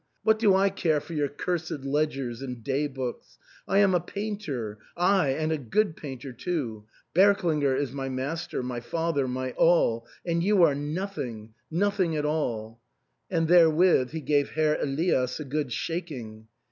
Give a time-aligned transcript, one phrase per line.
[0.23, 3.37] What do I care for your cursed ledgers and day books?
[3.67, 6.85] I am a painter, ay, and a good paint er too.
[7.13, 11.53] Berklinger is my master, my father, my all, and you are nothing—
[11.83, 12.81] nothing at all."
[13.29, 16.47] And therewith he gave Herr Elias a good shaking.